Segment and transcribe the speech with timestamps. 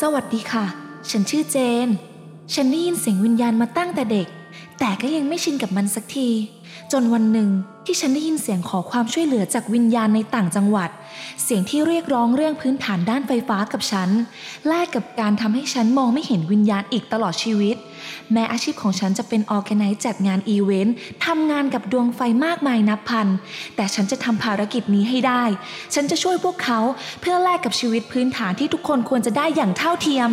[0.00, 0.64] สวัสดีค่ะ
[1.10, 1.56] ฉันชื่อเจ
[1.86, 1.88] น
[2.54, 4.26] ฉันได้ยินเสียงวิญญาณมาตั้งแต่เด็ก
[4.78, 6.28] แต่ก็ยังไม่ชินกับมันสักที
[6.92, 7.48] จนวันหนึ่ง
[7.86, 10.90] ที่ฉันได้ยินเสียงขอความช่วยเหลือจากวิญญาณในต่างจังหวัด
[11.42, 14.10] เสียงที่เรียกร้องเรื่องพื้นฐานด้านไฟฟ้ากับฉัน
[14.68, 17.76] แลกกับการทำให้ฉันมองไม่เห็นวิญญาณอีกตลอดชีวิต
[18.32, 20.94] แม้อาชีพของฉันจะเป็นออแกไนซ์จัดงานอีเวนต์
[21.26, 23.28] ทำงานกับดวงไฟมากมายนับพัน
[23.76, 25.44] แต่ฉันจะทำภารกิจนี้ให้ได้
[25.94, 26.80] ฉันจะช่วยพวกเขา
[27.20, 30.30] เพื่อแลกกับชีวิตพื้นฐานที่ทุกคนควรจะได้อย่างเท่าเทียม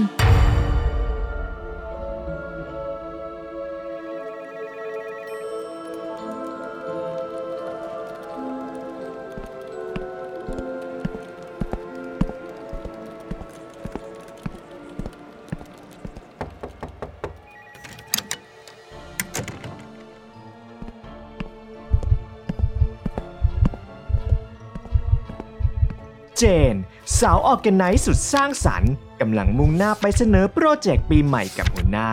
[26.39, 26.75] เจน
[27.19, 32.11] สาวออร์แกไนซ์สุดสร้างสรรค์กำลังมุ่งหน้าไปเสนอโปรเจกต์ปีใหม่กับหัวหน้า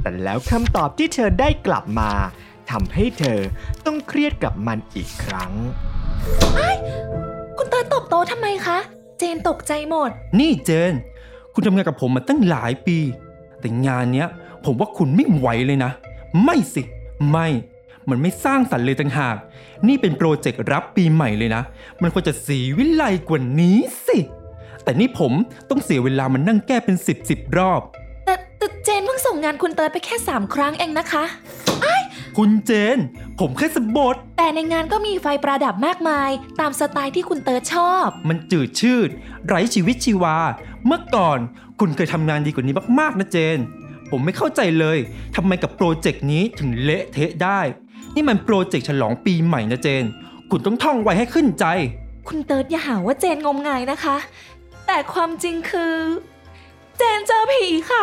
[0.00, 2.10] แต่แล้วคำตอบที่เธอได้กลับมา
[2.70, 3.38] ทำให้เธอ
[3.86, 5.52] ต้องเครียดกับมันอีกครั้ง
[7.56, 8.78] คุณเตยตบโต๊ะทำไมคะ
[9.18, 10.92] เจนตกใจหมด นี่เจน
[11.54, 12.98] คุณทำงานกับผมมาตั้งหลายปี
[13.60, 14.28] แต่งานเนี้ย
[14.64, 15.90] ผมว่าคุณไม่ไหวเลยนะ
[16.44, 16.82] ไม่สิ
[17.30, 17.48] ไม่
[18.10, 19.36] มันไม่สร้างสรรค์เลยต่างหาก
[19.88, 21.62] นี่เป็นโปรเจกต์รับปีใหม่เลยนะ
[22.02, 24.18] มันควรจะสีวิไลกว่านี้สิ
[24.84, 25.32] แต่นี่ผม
[25.70, 27.80] ต้องเสียเวลามันนั่งแก้เป็นสิบสิบรอบ
[28.24, 31.24] แต่แต่เจนเพิ่งส่งงานคุณเตยไปแค่ 3 ครั้งเองนะคะ
[32.38, 32.98] คุณเจน
[33.40, 36.30] ผมแค่สะบด แต่ในงานก็มีไฟประดับมากมาย
[36.60, 39.08] ตามสไตล์ที่คุณเตยชอบ มันจืดชืด
[39.46, 40.36] ไร้ชีวิตชีวา
[40.86, 41.38] เมื่อก่อน
[41.80, 43.58] คุณเคยทำงานดีกว่านี้มากๆนะเจน
[44.12, 44.98] ผมไม่เข้าใจเลย
[45.36, 47.60] ทำไมกับโปรเจกต์นี้ถึงเละเทะได้
[48.14, 50.04] นี่มันโปรเจกต์ฉลองปีใหม่นะเจน
[50.50, 51.64] คุณต้องท่องไว้ให้ขึ้นใจ
[52.28, 54.16] คุณเติร์ดอย่าหาว่าเจนงมงายนะคะ
[54.86, 55.96] แต่ความจริงคือ
[56.98, 58.02] เจนเจอผีค่ะ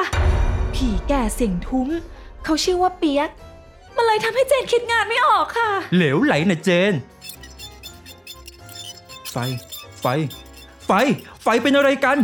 [0.75, 1.87] ผีแก่เสียงทุ้ม
[2.45, 3.29] เขาชื่อว่าเปียก
[3.95, 6.93] มันเลยทำให้เจนคิดงานไม่ออกค่ะ เหลวไหลนะเจน
[9.31, 9.35] ไฟ
[10.01, 10.05] ไฟ
[10.85, 10.91] ไฟ
[11.43, 12.17] ไฟเป็นอะไรกัน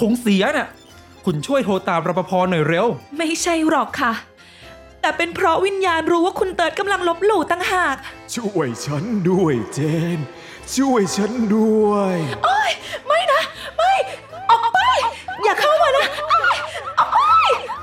[0.00, 0.68] คงเสียน่ะ
[1.32, 2.86] คุณช่วยโทรตามรปภหน่อยเร็ว
[3.18, 4.12] ไม่ใช่หรอกค่ะ
[5.00, 7.96] แต่เป็นเพราะวิญญาณรู้ว่าคุณเติร์ดกำลังลบหลู่ตั้งหาก
[8.34, 9.80] ช่วยฉันด้วยเจ
[10.16, 10.18] น
[10.74, 12.16] ช่วยฉันด้วย
[13.06, 13.40] ไม่นะ
[13.76, 13.92] ไม่
[14.50, 14.78] ออกไป
[15.44, 16.06] อย่าเข้ามานะ
[16.98, 17.18] ออกไป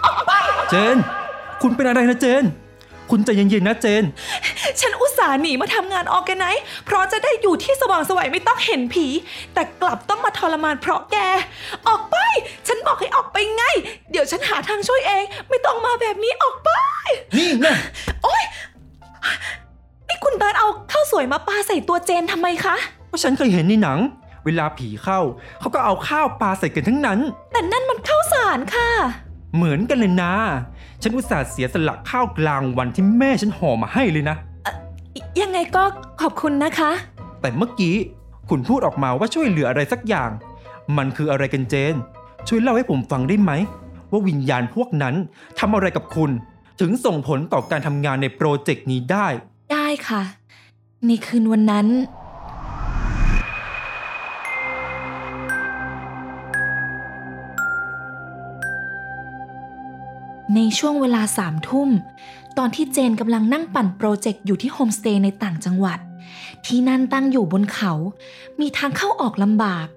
[0.06, 0.31] ออกไป
[0.69, 0.97] เจน
[1.62, 2.44] คุณเป็นอะไรนะเจน
[3.09, 4.07] คุณใจเย็นๆนะเจนฉัน
[4.46, 4.47] อุต
[5.18, 9.08] ส่าห์หนีมาทำงานออแกไนซ์เพราะจะได้อยู่ที่สว่างไสวัยไม่ต้องเห็นผี
[9.54, 11.18] แต่กลับต้องมาทรมานเพราะแก
[11.88, 12.16] ออกไป
[12.68, 13.64] ฉันบอกให้ออกไปไง
[14.12, 16.70] เดี๋ยวฉันหาทางช่วยเอง ไม่ต้องมาแบบนี้ออกไป
[17.38, 17.76] นี่นะ
[18.24, 18.44] โอ๊ย
[20.08, 22.76] นี่คุณเติร์ดเอาข้าวสวยมาปาใส่ตัวเจนทำไมคะ
[23.08, 24.00] เพราะฉันเคยเห็นในหนัง
[24.46, 25.20] เวลาผีเข้า
[25.60, 27.20] เขาก็เอาข้าวปลาใส่กันทั้งนั้น
[27.52, 28.90] แต่นั่นมันข้าวสารค่ะ
[29.56, 30.34] เหมือนกันเลยนะ
[31.02, 34.38] ฉันอุตส่าห์เสียสละข้าวกลางวันที่แม่ฉันห่อมาให้เลยนะ
[35.42, 35.84] ยังไงก็
[36.22, 36.92] ขอบคุณนะคะ
[37.42, 37.96] แต่เมื่อกี้
[38.50, 40.30] คุณพูดออกมาว่าช่วยเหลืออะไรสักอย่าง
[40.98, 41.96] มันคืออะไรกันเจน
[42.48, 43.52] ช่วยเล่าให้ผมฟังได้ไหม
[44.12, 45.16] ว่าวิญญาณพวกนั้น
[45.60, 46.32] ทำอะไรกับคุณ
[46.80, 49.28] ถึงส่งผลต่อการทำงานในโปรเจกต์นี้ได้
[49.74, 50.22] ได้ค่ะ
[51.06, 51.88] ในคืนวันนั้น
[60.57, 61.90] ในช่วงเวลาสามทุ่ม
[62.57, 66.00] ตอนที่เจนกำลังนั่งปั่นโปรเจกต์อยู่ที่โฮมสเตย์ในต่างจังหวัด
[66.65, 67.94] ที่นั่นตั้งอยู่บนเขา
[68.59, 69.88] มีทางเข้าออกลำบาก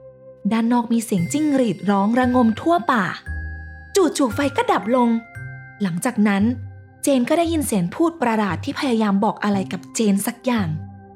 [0.53, 3.05] ด้านนอกมีเสียงจิ้งหรีดร้องระงมทั่วป่า
[3.97, 5.09] จู่ๆไฟก็ดับลง
[5.83, 6.43] หลังจากนั้น
[7.03, 10.69] เจนก็ได้ยินเสียงพูดประหลาดที่พยายามบอกอะไรกับเจนสักอย่าง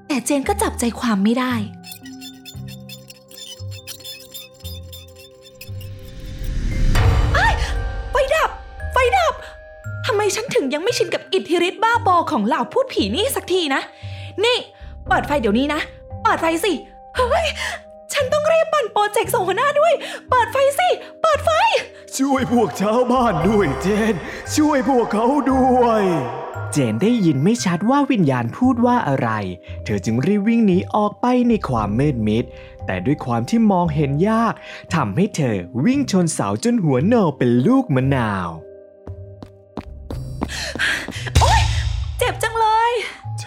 [0.09, 1.55] แต่เจนก็จับใจความไม่ได้
[10.37, 13.81] ฉันถึงยังไม่ชินกับอิทธิฤทธิ์บ้าบอของเหล่าพูดผีนี่สักทีนะ
[14.45, 14.59] นี่
[15.09, 15.81] เปิดไฟเดี๋ยวนี้นะ
[16.23, 16.73] เปิดไฟสิ
[17.17, 17.47] เฮ้ย
[18.13, 19.93] ฉันต้องรีบปั่นโปรเจกต์ส่งหัวหน้าด้วย
[20.31, 20.89] เปิดไฟสิ
[21.23, 21.51] เปิดไฟ
[22.17, 24.15] ช่วยพวกชาวบ้านด้วยเจน
[24.55, 26.05] ช่วยพวกเขาด้วย
[26.73, 29.29] เจนได้ยินไม่ชัดว่าวิญญาณพูดว่าอะไร
[29.85, 32.45] เธอจึงรีบวิ่งหนีออกไปในความมืดมิด
[32.87, 34.55] แต่ด้วยความที่มองเห็นยาก
[34.95, 38.49] ทำให้เธอวิ่งชนเสาจนหัวโนเป็นลูกมะนาว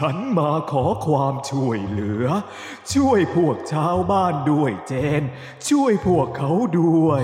[0.02, 2.26] ฉันมาขอความช่วยเหลือ
[2.94, 5.24] ช่วยพวกชาวบ้านด้วยเจน
[5.70, 7.24] ช่วยพวกเขาด้วย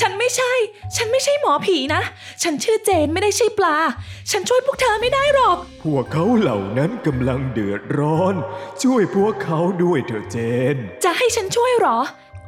[0.00, 0.52] ฉันไม่ใช่
[0.96, 2.02] ฉันไม่ใช่หมอผีนะ
[2.42, 3.76] ฉันชื่อเจนไม่ได้ชื่อปลา
[4.30, 8.34] ฉันช่วยพวกเธอไม่ได้หรอก พวกเขาเหล่านั้นกำลังเดือดร้อน
[8.82, 10.36] ช่วยพวกเขาด้วยเถอะเจ
[10.74, 11.98] น จะให้ฉันช่วยเหรอ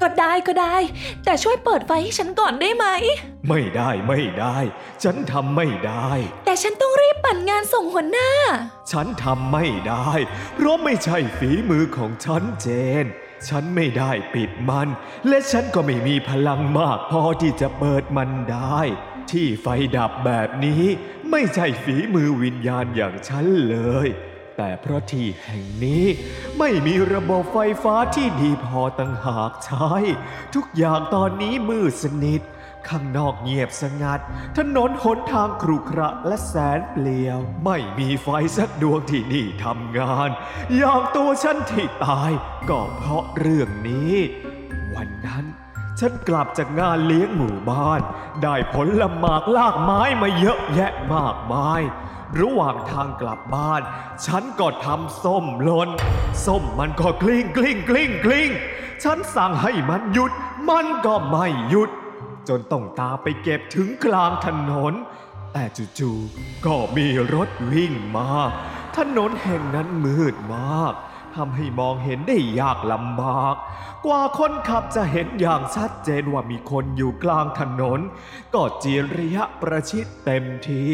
[0.02, 0.76] ก็ได้ก็ได้
[1.24, 2.86] แต่ช่วยเปิดไฟให้ฉันก่อนได้ไหม
[3.48, 4.56] ไม่ได้ไม่ได้
[5.02, 6.10] ฉันทำไม่ได้
[6.44, 8.30] แต่ฉันต้องรีบปั่นงานส่งหัวหน้า
[8.92, 10.10] ฉันทำไม่ได้
[10.54, 12.68] เพราะไม่ใช่ฝีมือของฉันเจ
[13.04, 13.06] น
[13.48, 14.88] ฉันไม่ได้ปิดมัน
[15.28, 18.80] และฉันก็ไม่มีพลังมากพอที่จะเปิดมันได้
[19.30, 19.66] ที่ไฟ
[19.96, 20.82] ดับแบบนี้
[21.30, 23.76] ไม่ใช่ฝีมือวิญญาณอย่างฉันเล
[24.06, 24.08] ย
[24.56, 26.04] แต่เพราะที่แห่งนี้
[26.58, 29.90] ไม่มีระบบไฟฟ้าที่ดีพอตั้งหากใช้
[30.54, 32.42] ทุกอย่างตอนนี้มืดสนิท
[32.88, 34.20] ข้างนอกเงียบสงัด
[34.56, 40.30] ถนนหนทางครุขระและแสนเปลี่ยว ไม่มีไฟสักดวงที่นี่ทำงาน
[40.76, 42.32] อย่างตัวฉันที่ตาย
[42.70, 44.14] ก็เพราะเรื่องนี้
[44.94, 45.44] วันนั้น
[46.00, 48.00] ฉันกลับจากงานเลี้ยงหมู่บ้าน
[48.42, 51.82] ได้ผลละหมากลากไม้มาเยอะแยะมากมาย
[52.40, 53.82] ระหว่างทางกลับบ้าน
[54.26, 55.90] ฉันก็ทำส้มหล่น
[56.46, 58.50] ส้มมันก็กลิ้งกลิ้งกลิ้งกลิ้ง
[59.04, 60.32] ฉันสั่งให้มันหยุด
[60.68, 61.90] มันก็ไม่หยุด
[62.48, 64.94] จนต้องตาไปเก็บถึงกลางถนน
[65.52, 65.64] แต่
[65.98, 68.28] จู่ๆก็มีรถวิ่งมา
[68.96, 70.94] ถนนแห่งนั้นมืดมาก
[71.36, 73.56] ทำให้มองเห็นได้ยากลำบาก
[74.06, 78.00] กว่าคนขับจะเห็นอย่างชัดเจนว่ามีคนอยู่กลางถนน
[78.54, 80.84] ก็เจียนระยะประชิดเต็มที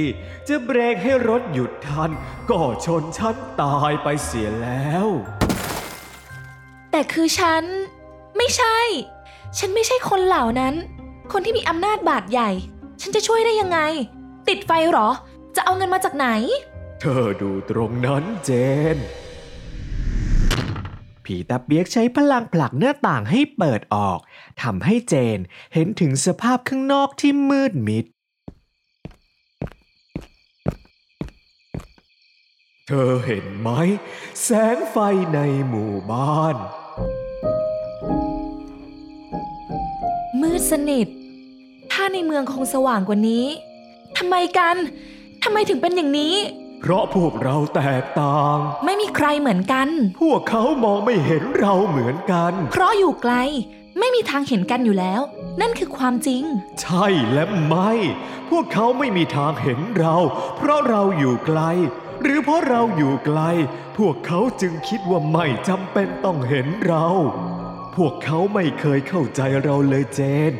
[0.49, 2.11] จะเบรกให้รถหยุดทัน
[2.51, 5.07] ก็ชนฉันตายไปเสียแล้ว
[6.91, 7.65] แต่คือฉัน
[8.37, 8.79] ไม่ใช่
[9.59, 10.75] ฉันไม่ใช่คนเหล่านั้น
[11.33, 12.51] คนที่มีอำนาจบาดใหญ่
[13.01, 13.79] ฉันจะช่วยได้ยังไง
[14.49, 15.09] ติดไฟเหรอ
[15.57, 16.29] จะเอาเงินมาจากไหน
[17.01, 18.51] เธอดูตรงนั้นเจ
[18.97, 18.99] น
[21.25, 24.19] ผีตาเปียกใช้พลังผลักหน้าต่างให้เปิดออก
[24.63, 25.39] ทำให้เจน
[25.75, 28.05] เห็นถึงสภาพข้างนอกที่มืดมิด
[32.87, 33.69] เธอเห็นไหม
[34.43, 34.97] แสงไฟ
[35.35, 35.39] ใน
[35.69, 36.57] หมู่บ้าน
[40.41, 41.07] มืดสนิท
[41.93, 43.47] ถ้าในเมืองคงสว่างกว่านี้
[44.19, 44.77] ทำไมกัน
[45.43, 46.35] ทำไมถึงเป็นอย่างนี้
[46.85, 49.89] เพราะพวกเราแตกต่าง ไม่มีใครเหมือนกัน
[50.21, 53.35] พวกเขามองไม่เห็นเราเหมือนกัน เพราะอยู่ไกล
[53.99, 55.21] ไม่มีทางเห็นกันอยู่แล้ว
[55.61, 56.43] นั่นคือความจริง
[56.81, 57.91] ใช่และไม่
[58.51, 60.17] พวกเขาไม่มีทางเห็นเรา
[60.57, 61.61] เพราะเราอยู่ไกล
[62.23, 63.41] หรือเพราะเราอยู่ไกล
[63.99, 67.07] พวกเขาจึงคิดว่าไม่จำเป็นต้องเห็นเรา
[67.97, 70.21] พวกเขาไม่เคยเข้าใจเราเลยเจ
[70.51, 70.53] น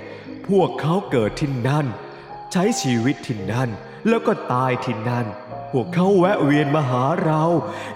[0.49, 1.87] พวกเขาเกิดที่นั่น
[2.53, 3.71] ใช้ชีวิตที่นั่น
[4.09, 5.27] แล้วก็ตายที่นั่น
[5.73, 7.43] พวกเขาแวะเวียนมาหาเรา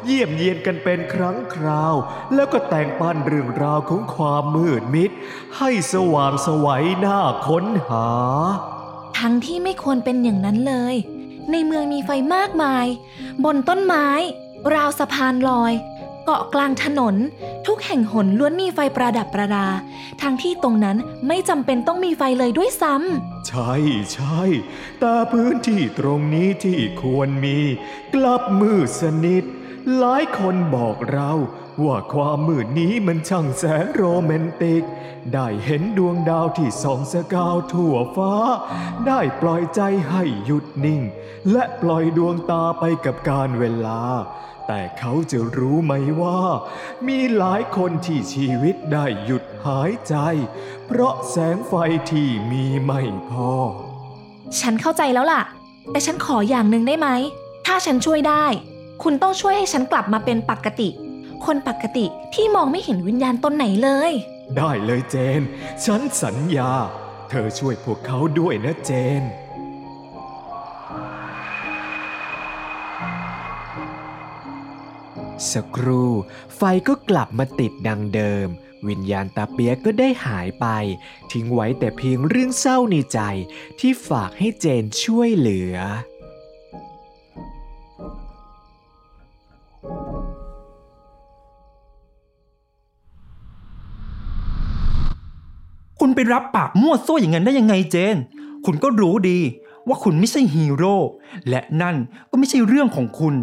[0.05, 1.95] เยี่ยมเยียนกันเป็นครั้งคราว
[2.35, 5.11] แล้วก็แต่งปั้นเรื่องราวของความมืดมิด
[5.59, 8.09] ให้สว่างไสวัยน่าค้นหา
[9.19, 10.97] ทั้งที่ไม่ควรเป็นอย่างนั้นเลย
[11.53, 12.87] ในเมืองมีไฟมากมาย
[13.45, 14.09] บนต้นไม้
[14.75, 15.73] ราวสะพานลอย
[16.29, 17.15] เกาะกลางถนน
[17.67, 19.67] ทุกแห่งหนล้วนมีไฟประดับประดา
[20.23, 20.97] ทั้งที่ตรงนั้น
[21.27, 23.73] ไม่จำเป็นต้องมีไฟเลยด้วยซ้ำ ใช่
[24.13, 24.43] ใช่
[25.01, 27.59] แต่พื้นที่ตรงนี้ที่ควรมี
[28.15, 29.45] กลับมืดสนิท
[29.99, 31.33] หลายคนบอกเรา
[31.85, 34.83] ว่าความมืดนี้มันช่างแสนโรแมนติก
[35.33, 38.35] ได้เห็นดวงดาวที่ส่องสกาวทั่วฟ้า
[39.07, 41.03] ได้ปล่อยใจให้หยุดนิ่ง
[41.51, 44.01] และปล่อยดวงตาไปกับการเวลา
[44.67, 46.41] แต่เขาจะรู้ไหมว่า
[47.07, 50.15] มีหลายคนที่ชีวิตได้หยุดหายใจ
[50.87, 51.73] เพราะแสงไฟ
[52.11, 53.53] ที่มีไม่พอ
[54.61, 55.43] ฉันเข้าใจแล้วล่ะ
[55.91, 57.09] แต่ฉันขออย่างหนึ่งได้ไหม
[57.67, 58.47] ถ้าฉันช่วยได้
[59.03, 60.89] คุณต้องช่วยให้ฉันกลับมาเป็นปกติ
[61.47, 64.13] คนปกติที่มองไม่เห็นวิญญาณตนไหนเลย
[64.57, 65.41] ได้เลยเจน
[65.85, 66.71] ฉันสัญญา
[67.29, 69.23] เธอช่วยพวกเขาด้วยนะเจน
[75.53, 76.11] สักครู่
[76.57, 78.49] ไฟก็กลับมาติดดังเดิม
[78.89, 80.67] วิญญาณตาเปียกก็ได้หายไป
[81.33, 83.21] ทิ้งไว้แต่เพียงเรื่องเศร้าในใจ
[83.81, 85.77] ที่ฝากให้เจนช่วยเหลือ
[96.01, 98.17] คุณไปรับปากมั่วซั่วอย่างนั้นได้ยังไงเจน
[98.67, 99.41] คุณก็รู้ดี
[99.89, 100.97] ว่าคุณไม่ใช่ฮีโร่
[101.49, 101.97] และนั่น
[102.31, 103.35] ก็ไม่ใช่เรื่องของคุณ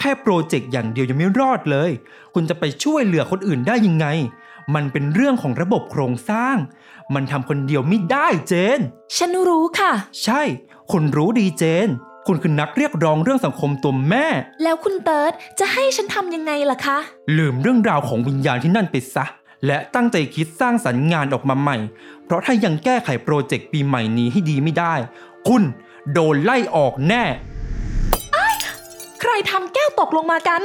[0.00, 1.90] แค่โปรเจกต์อย่างเดียวยังไม่รอดเลย
[2.34, 4.06] คุณจะไปช่วยเหลือคนอื่นได้ยังไง
[4.74, 6.56] มันเป็นเรื่องของระบบโครงสร้าง
[7.14, 8.80] มันทำคนเดียวไม่ได้เจน
[9.16, 9.92] ฉันรู้ค่ะ
[10.24, 10.42] ใช่
[10.92, 11.88] คุณรู้ดีเจน
[12.26, 14.26] คุณคือนักเรียกร้องเรื่องสังคมตัวแม่
[14.62, 16.98] แล้วคุณเติร์ดจะให้ฉันทำยังไงล่ะคะ
[17.36, 19.24] ลืมเรื่องราวของวิญญาณที่นั่นไปซะ
[19.66, 21.76] และตั้งใจคิดสร้างสรรค์งานออกมาใหม่
[22.24, 24.94] เพราะถ้ายังแก้ไขโปรเจกต์ปีใหม่นี้ให้ดีไม่ได้
[25.48, 25.62] คุณ
[26.12, 27.49] โดนไล่ออกแน่ใคร
[29.50, 30.62] ทำแก้วตกลงมากัน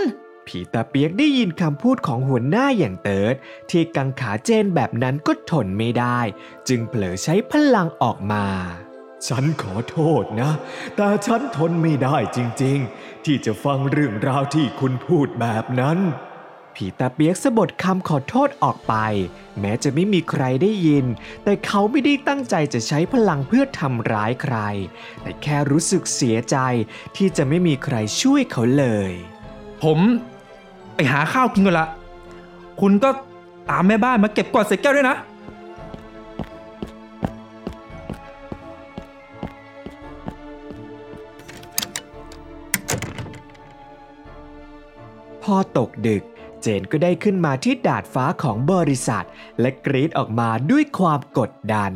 [0.47, 3.35] ผีตาเปียกได้ยินคำพูดของหัวหน้าอย่างเติร์ด
[3.71, 6.19] ที่กังขาเจนแบบนั้นก็ทนไม่ได้
[6.69, 8.45] จึงเผลอใช้พลังออกมา
[9.27, 10.51] ฉันขอโทษนะ
[10.95, 15.97] แต่ฉันทนไม่ได้จริงๆ ที่จะฟังเรื่องราวที่คุณพูดแบบนั้น
[16.75, 18.93] ผีตาเปียกสะบดคำขอโทษออกไป
[19.59, 21.05] แม้จะไม่มีใครได้ยิน
[21.43, 24.55] แต่เขาไม่ได้ตั้งใจจะใช้พลังเพื่อทำร้ายใคร
[25.21, 26.57] แต่แค่รู้สึกเสียใจ
[27.15, 29.11] ที่จะไม่มีใครช่วยเขาเลย
[29.83, 29.99] ผม
[30.95, 31.87] ไปหาข้าวกินก่อนละ
[32.81, 33.09] คุณก็
[33.69, 35.17] ตามแม่บ้านมาเก็บกวาดเศษแก้วด้วยนะ
[45.43, 46.23] พอตกดึก
[46.67, 49.25] เจนก็ได้ขึ้นมาที่ดาดฟ้าของบริษัท
[49.61, 51.93] และกรีดออกมาด้วยความกดดัน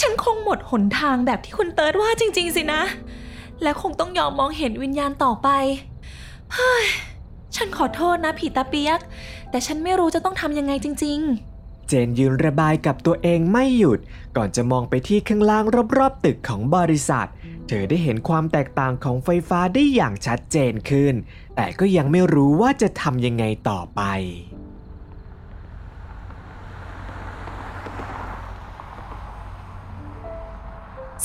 [0.00, 2.82] ฉันคงหมดหนทางแบบที่คุณเติร์ดว่าจริง ๆ สินะ
[3.62, 5.48] และคงต้องยอมมองเห็นวิญญาณต่อไป
[6.54, 6.84] เฮ้ย
[7.56, 9.00] ฉันขอโทษนะผีตาเปียก
[9.50, 13.98] แต่ฉันไม่รู้จะต้องทำยังไงจริงเจนยืนระบายกับตัวเองไม่หยุด
[14.36, 15.64] ก่อนจะมองไปที่ข้างล่าง
[15.96, 17.28] รอบๆตึกของบริษัท
[17.66, 21.14] เธอได้เห็นความแตกต่างของไฟฟ้าได้อย่างชัดเจนขึ้น
[21.56, 24.02] แต่ก็ยังไม่รู้ว่าจะทำยังไงต่อไป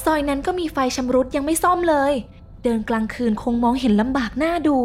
[0.03, 2.13] ซอยนั้นก็มีไฟชำรุดยังไม่ซ่อมเลย
[2.63, 4.77] เดินกลางคืนคงมองเห็นลำบากหน้าดู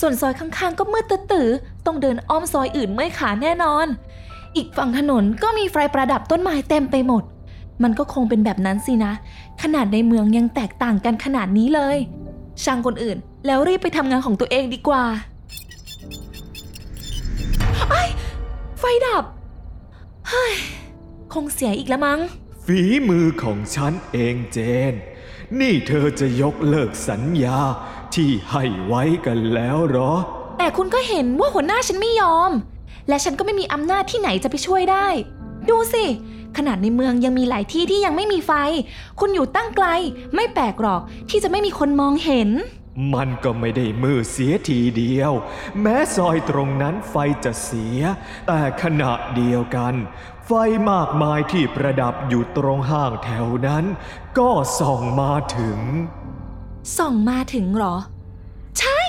[0.00, 1.48] ส่วนซอยข้างๆ ก็มืดตื้อ
[1.86, 3.86] ต้องเดินอ้อมซอยอื่นเมื่อยขาแน่นอน
[4.56, 7.22] อีกฝั่งถนนก็มีไฟประดับต้นไม้เต็มไปหมด
[7.82, 9.12] มันก็คงเป็นแบบนั้นสินะ
[9.62, 11.96] ขนาดในเมืองยังแตกต่างกันขนาดนี้เลย
[12.62, 15.04] ช่างคนอื่น แล้วรีบไปทำงานของตัวเองดีกว่า
[17.90, 18.08] ไอ้ย
[18.78, 19.24] ไฟดับ
[20.28, 20.54] เฮ้ย
[21.32, 22.20] คงเสียอีกแล้วมั้ง
[22.64, 24.58] ฝีมือของฉันเองเจ
[24.92, 24.94] น
[25.60, 27.58] นี่เธอจะยกเลิกสัญญา
[28.14, 30.12] ที่ให้ไว้กันแล้วเหรอ
[30.58, 32.50] แต่คุณก็เห็นว่าหัวหน้าฉันไม่ยอม
[33.08, 35.06] และฉันก็ไม่มีอำนาจที่ไหนจะไปช่วยได้
[35.68, 36.04] ดูสิ
[36.56, 38.52] ขนาดในเมืองยังมีหลายที่ที่ยังไม่มีไฟ
[39.20, 39.86] คุณอยู่ตั้งไกล
[40.34, 42.50] ไม่แปลกหรอกที่จะไม่มีคนมองเห็น
[43.14, 45.32] มันก็ไม่ได้มือเสียทีเดียว
[45.80, 48.00] แม้ซอยตรงนั้นไฟจะเสีย
[48.46, 49.94] แต่ขณะเดียวกัน
[50.46, 50.50] ไฟ
[50.90, 53.84] มากมายที่ประดับอยู่ตรงห้างแถวนั้น
[54.38, 55.78] ก็ส่องมาถึง
[56.98, 57.96] ส่องมาถึงเหรอ
[58.78, 59.00] ใช่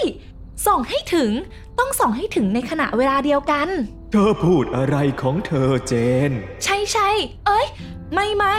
[0.66, 1.32] ส่องให้ถึง
[1.80, 3.68] ต้องส่องให้ถึงในขณะเวลาเดียวกัน
[4.12, 5.94] เธอพูดอะไรของเธอเจ
[6.30, 6.32] น
[6.64, 7.10] ใช่ใช่
[7.46, 7.68] เอ้ย
[8.14, 8.56] ไม่ไม่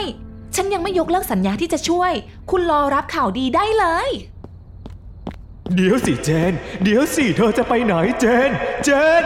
[0.57, 2.13] ฉันยังไม่ยกเลิกสัญญาที่จะช่วย
[2.51, 4.09] คุณรอรับข่าวดีได้เลย
[5.75, 6.53] เดี๋ยวสิเจน
[6.85, 8.51] เดี๋ยวสิเธอจะไปไหนเจน
[8.85, 8.91] เจ
[9.23, 9.25] น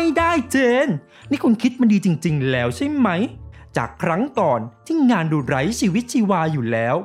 [0.00, 0.88] ไม่ได้เจน
[1.30, 3.08] นี่คุณคิดมันดีจริง ๆ แล้วใช่ไหม
[3.76, 6.96] จากครั้งก่อนที่งานดูไร้ชีวิตชีวาอยู่แล้ว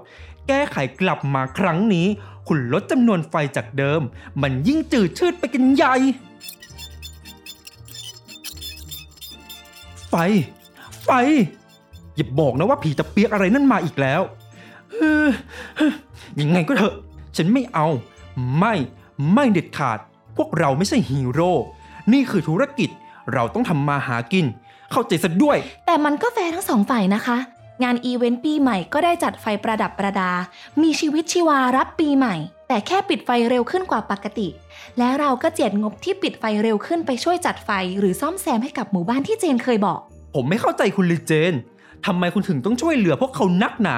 [0.47, 2.07] แก้ไขกลับมาครั้งนี้
[2.47, 4.01] คุณลดจำนวนไฟจากเดิม
[4.41, 5.95] มันยิ่งจืดชืดไปกันใหญ่
[10.09, 10.15] ไฟ
[11.03, 11.09] ไฟ
[12.15, 14.21] อย่าบอกนะว่าผีตะเปียกอะไรนั่นมาอีกแล้ว
[16.39, 16.95] ยังไงก็เถอะ
[17.37, 17.87] ฉันไม่เอา
[18.57, 18.73] ไม่
[19.33, 19.99] ไม่เด็ดขาด
[20.37, 21.53] พวกเราไม่ใช่ฮีโร่
[22.11, 22.89] นี่คือธุรกิจ
[23.33, 24.45] เราต้องทำมาหากิน
[24.91, 27.37] เข้าใจซะด้วย แต่มันก็แฟร์ทั้งสองฝ่ายนะคะ
[27.83, 30.31] งานอีเวนต์ปีใหม่ก็ได้จัดไฟประดับประดา
[30.81, 32.35] มีชีวิตชีวารับปีใหม่
[32.67, 34.47] แต่แค่ปิดไฟเร็วขึ้นกว่าปกติ
[34.97, 37.69] และเราก็เจียดงบที่ปิดไฟเร็วขึ้นไปช่วยจัดไฟ
[37.99, 39.99] หรือซ่อมแซมให้กับหมู่บ้านที่เจนเคยบอก
[40.35, 41.53] ผมไม่เข้าใจคุณเลยเจน
[42.05, 43.97] ทำไมคุณถึงต้องช่วยเหลือพวกเขานักหนา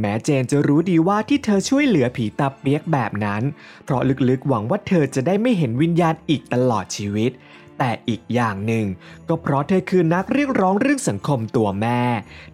[0.00, 3.42] แม้เจนจะรู้ดีว่าที่เธอช่วยเหลือผีตาเปียกแบบนั้น
[3.84, 7.30] เพราะลึกๆหวังว่าเธอจะได้ไม่เห็นวิญญาณอีกตลอดชีวิต
[7.78, 8.86] แต่อีกอย่างหนึ่ง
[9.28, 12.00] ก็เพราะเธอคือนักเรียกร้องเรื่องสังคมตัวแม่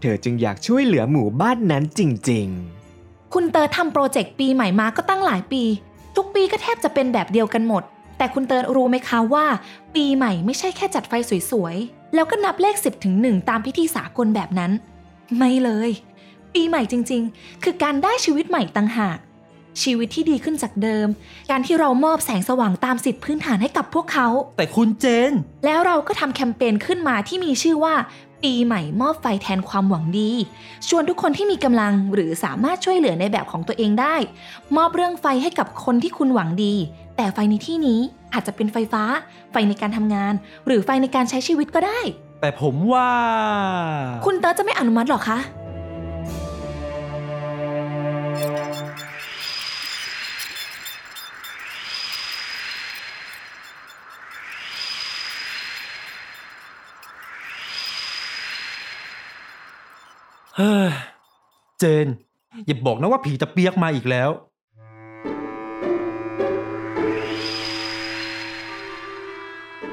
[0.00, 5.62] เธอจึงอยากช่วยเหลือหมู่บ้านนั้นจริงๆ คุณเติร์ทำโปรเจกต์ปีใหม่มาก็ตั้งหลายปี
[6.16, 7.82] ทุกปีก็แทบจะเป็นแบบเดียวกันหมด
[8.18, 9.46] แต่คุณเติร์รู้ไหมคะว่า
[9.94, 11.12] ปีใหม่ไม่ใช่แค่จัดไฟ
[11.50, 14.72] สวยๆแล้วก็นับเลข10ถึง1ตามพิธีสากลแบบนั้น
[15.36, 15.90] ไม่เลย
[16.54, 19.18] ปีใหม่จริง ๆ คือการได้ชีวิตใหม่ต่างหาก
[19.82, 21.06] ชีวิตที่ดีขึ้นจากเดิม
[21.50, 25.32] การที่เรามอบแสงสว่างตามสิทธิพื้นฐานให้กับพวกเขา แต่คุณเจน
[25.64, 27.94] แล้วเราก็ทำแคมเปญขึ้นมาที่มีชื่อว่า
[28.42, 30.30] ปีใหม่มอบไฟแทนความหวังดี
[30.88, 34.16] ชวนทุกคนที่มีกำลังหรือสามารถช่วยเหลือในแบบของตัวเองได้
[34.76, 36.74] มอบเรื่องไฟให้กับคนที่คุณหวังดี
[37.16, 38.00] แต่ไฟในที่นี้
[38.34, 39.02] อาจจะเป็นไฟฟ้า
[39.52, 40.34] ไฟในการทำงาน
[40.66, 42.00] หรือไฟในการใช้ชีวิตก็ได้
[42.40, 43.10] แต่ผมว่า
[44.26, 45.38] คุณเติร์ดจะไม่อนุมัติหรอคะ
[60.58, 60.90] เฮ้ย
[61.78, 62.06] เจน
[62.66, 64.30] อย่าบอกนะว่าผีตะเปียกมาอีกแล้ว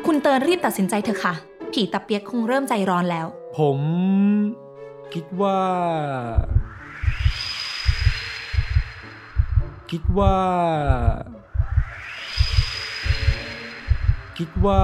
[0.06, 1.34] คุณเติร์ดรีบตัดสินใจเถอะค่ะ
[1.74, 3.28] ผีตะเปียกคงเริ่มใจร้อนแล้ว
[3.58, 3.80] ผม
[5.14, 5.60] คิดว่า
[9.92, 10.38] คิดว่า
[14.38, 14.84] คิดว่า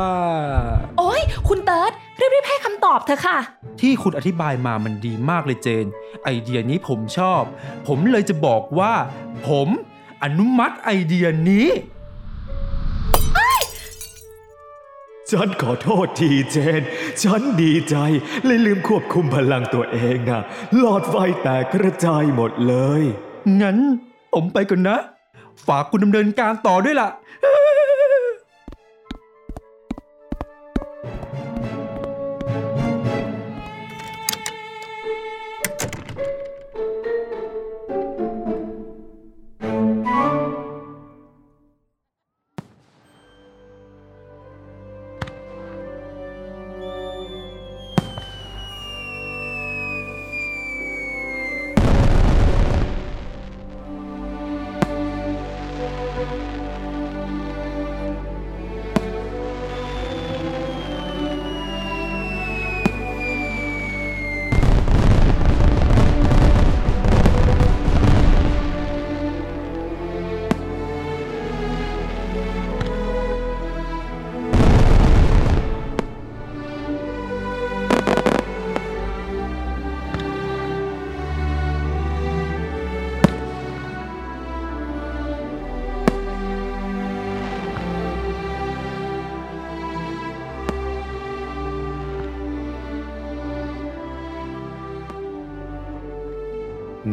[0.99, 3.37] โอ้ยคุณเติร์ด รีบๆให้คำตอบเถอะค่ะ
[3.81, 5.85] ที่คุณอธิบายมามันดีมากเลยเจน
[6.23, 7.41] ไอเดียนี้ผมชอบ
[7.87, 8.93] ผมเลยจะบอกว่า
[9.47, 9.67] ผม
[10.23, 11.97] อนุมัติไอเดียนี้ๆ
[15.31, 16.81] ฉันขอโทษทีเจน
[17.23, 17.95] ฉันดีใจ
[18.45, 20.41] เลยลืมควบคุมพลังตัวเองนะ
[20.77, 23.01] หลอดไฟแตกกระจายหมดเลย
[23.61, 23.77] งั้น
[24.33, 24.97] ผมไปก่อนนะ
[25.67, 27.09] ฝากคุณดำเนินการต่อด้วยล่ะ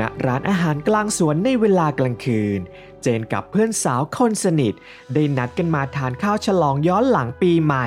[0.01, 2.61] ณร้านอาหารกลางสวนในเวลากลางคืน
[3.03, 4.75] เจนกับเพื่อนสาวคนสนิท
[5.15, 7.87] ได้นัดกันมาทานข้าวฉลองย้อนหลังปีใหม่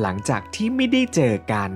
[0.00, 1.70] หลังจากที่ไม่ได้เจอกัน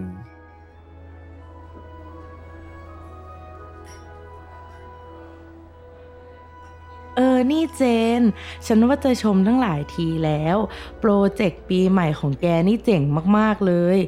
[7.51, 7.83] นี่เจ
[8.21, 8.23] น
[8.67, 10.57] ฉันว่าจะชมทั้งหลายทีแล้ว
[11.01, 13.03] โปรเจกต์ปีใหม่ของแกนี่เจ๋ง
[13.39, 13.99] มากๆเลย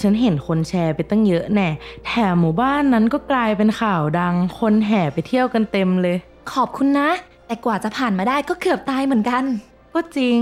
[0.00, 1.68] ฉันเห็นคนแชร์ไปตั้งเยอะแน่
[2.06, 6.16] แถมหมู่บ้านนั้นก็กลายเป็นข่าวดัง คนแห่ไปเที่ยวกันเต็มเลย
[6.52, 7.10] ขอบคุณนะ
[7.46, 9.44] แต่กว่าจะผ่านมาได้ก็เกือบตายเหมือนกัน
[9.94, 10.40] ก็จริง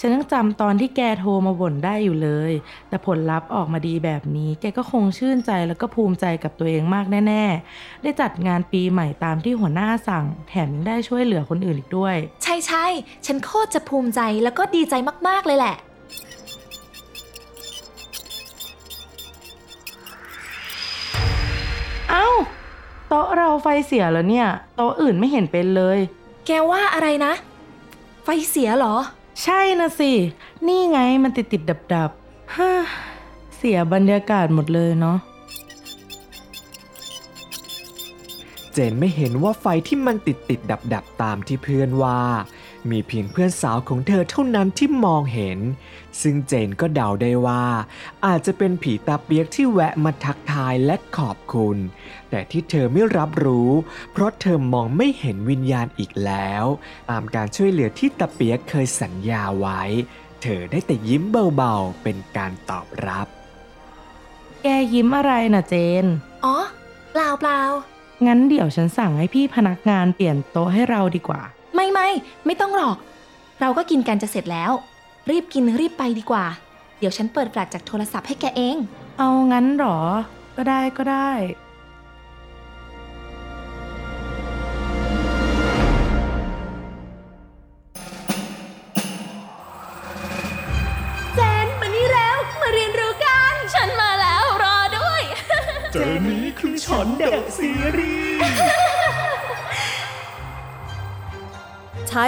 [0.04, 2.52] ันยังจำตอนที่แกโทรมาบ่นได้อยู่เลย
[2.88, 14.94] แต่ผลลัพธ์ออกมาดีแบบนี้ แกก็คงชื่นใจแล้วก็ภูมิใจกับตัวเองมากแน่ ๆ ได้จัดงานปีใหม่ตามที่หัวหน้าสั่ง แถมยังได้ช่วยเหลือคนอื่นอีกด้วย ใช่ใช่ๆฉันโคตรจะภูมิใจแล้วก็ดีใจ
[15.28, 15.76] มากๆเลยแหละ
[22.10, 22.28] เอ้า
[23.08, 25.98] โต๊ะเราไฟเสียแล้วเนี่ย โต๊ะอื่นไม่เห็นเป็นเลย
[26.46, 27.32] แกว่าอะไรนะ
[28.22, 28.96] ไฟเสียเหรอ
[29.42, 30.12] ใช่นะสิ
[30.66, 32.72] นี่ไงมันติดติดดับดับๆฮ่า
[33.56, 35.18] เสียบรรยากาศหมดเลยเนาะ
[38.72, 42.20] เจนไม่เห็นว่าไฟที่มันติดติดดับดับๆตามที่เพื่อนว่า
[42.90, 45.58] มีเพียงเพื่อนสาวของเธอเท่านั้นที่มองเห็น
[46.22, 47.64] ซึ่งเจนก็เดาได้ว่า
[48.26, 51.76] อาจจะเป็นผีตาเปียกที่แวะมาทักทายและขอบคุณ
[52.30, 53.70] แต่ที่เธอไม่รับรู้
[54.12, 56.64] เพราะเธอมองไม่เห็นวิญญาณอีกแล้ว
[57.10, 59.82] ตามการช่วยเหลือที่ตาเปียกเคยสัญญาไว้
[60.42, 61.22] เธอได้แต่ยิ้ม
[61.56, 63.26] เบาๆ เป็นการตอบรับ
[64.62, 66.04] แกยิ้มอะไรนะเจน
[66.44, 66.56] อ๋อ
[67.12, 67.60] เปล่าเปล่า
[68.26, 71.42] งั้นเดี๋ยวฉันสั่งให้พี่พนักงานเปลี่ยนโต๊ะให้เราดีกว่า
[71.80, 72.10] ไม่ไม่
[72.46, 72.96] ไม่ต้องหรอก
[73.60, 74.72] เราก็กินกันจะเสร็จแล้ว
[75.30, 76.44] รีบกินรีบไปดีกว่า
[76.98, 78.76] เดี๋ยวฉันเปิดแฟลชจากโทรศัพท์ให้แกเอง
[79.18, 79.98] เอางั้นเหรอ
[80.56, 81.30] ก็ได้ก็ได้